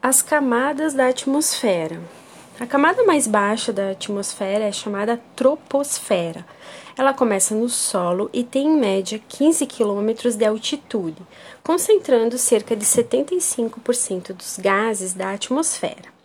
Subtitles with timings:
[0.00, 2.00] As camadas da atmosfera.
[2.60, 6.46] A camada mais baixa da atmosfera é chamada troposfera.
[6.96, 11.20] Ela começa no solo e tem em média 15 quilômetros de altitude,
[11.64, 16.16] concentrando cerca de 75% dos gases da atmosfera.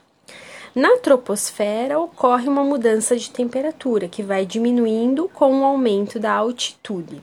[0.75, 7.19] Na troposfera ocorre uma mudança de temperatura que vai diminuindo com o aumento da altitude.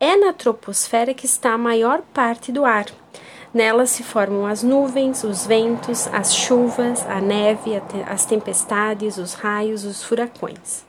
[0.00, 2.86] É na troposfera que está a maior parte do ar,
[3.52, 7.72] Nela se formam as nuvens, os ventos, as chuvas, a neve,
[8.08, 10.84] as tempestades, os raios, os furacões.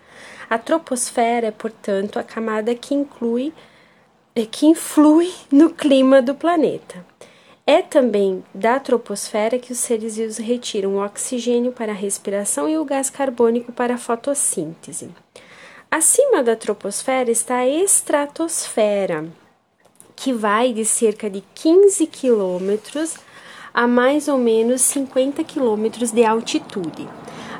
[0.49, 3.53] A troposfera é, portanto, a camada que inclui
[4.35, 7.05] é, que influi no clima do planeta.
[7.65, 12.77] É também da troposfera que os seres vivos retiram o oxigênio para a respiração e
[12.77, 15.09] o gás carbônico para a fotossíntese.
[15.89, 19.25] Acima da troposfera está a estratosfera,
[20.23, 23.15] que vai de cerca de 15 quilômetros
[23.73, 27.09] a mais ou menos 50 quilômetros de altitude.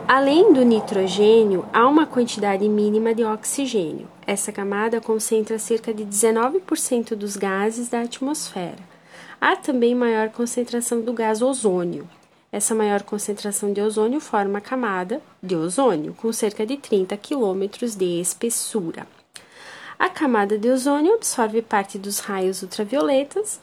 [0.08, 4.08] Além do nitrogênio, há uma quantidade mínima de oxigênio.
[4.26, 8.80] Essa camada concentra cerca de 19% dos gases da atmosfera.
[9.42, 12.08] Há também maior concentração do gás ozônio.
[12.50, 17.94] Essa maior concentração de ozônio forma a camada de ozônio, com cerca de 30 quilômetros
[17.94, 19.06] de espessura.
[19.98, 23.60] A camada de ozônio absorve parte dos raios ultravioletas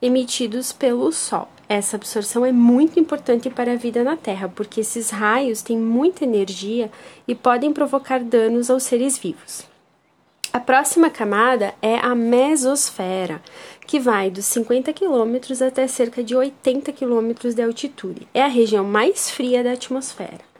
[0.00, 1.48] emitidos pelo Sol.
[1.68, 6.24] Essa absorção é muito importante para a vida na Terra, porque esses raios têm muita
[6.24, 6.90] energia
[7.26, 9.64] e podem provocar danos aos seres vivos.
[10.52, 13.42] A próxima camada é a mesosfera,
[13.86, 18.28] que vai dos 50 km até cerca de 80 km de altitude.
[18.32, 20.53] É a região mais fria da atmosfera.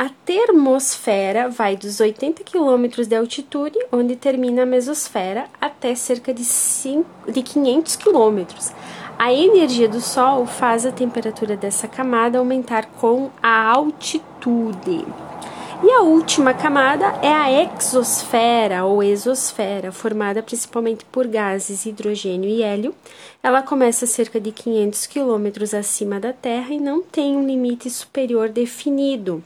[0.00, 6.42] A termosfera vai dos 80 km de altitude, onde termina a mesosfera, até cerca de,
[6.42, 8.46] 5, de 500 km.
[9.18, 15.04] A energia do Sol faz a temperatura dessa camada aumentar com a altitude.
[15.82, 22.62] E a última camada é a exosfera ou exosfera, formada principalmente por gases hidrogênio e
[22.62, 22.94] hélio.
[23.42, 28.48] Ela começa cerca de 500 quilômetros acima da Terra e não tem um limite superior
[28.48, 29.44] definido.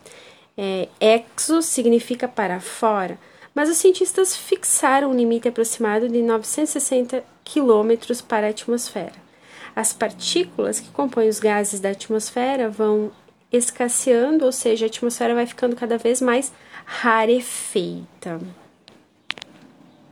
[0.56, 3.19] É, exo significa para fora,
[3.54, 9.25] mas os cientistas fixaram um limite aproximado de 960 km para a atmosfera.
[9.75, 13.10] As partículas que compõem os gases da atmosfera vão
[13.53, 16.53] escasseando, ou seja, a atmosfera vai ficando cada vez mais
[16.84, 18.41] rarefeita.